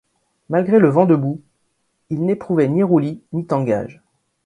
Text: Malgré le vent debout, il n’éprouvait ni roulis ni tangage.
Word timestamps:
Malgré 0.49 0.79
le 0.79 0.89
vent 0.89 1.05
debout, 1.05 1.43
il 2.09 2.25
n’éprouvait 2.25 2.67
ni 2.67 2.81
roulis 2.81 3.21
ni 3.33 3.45
tangage. 3.45 4.01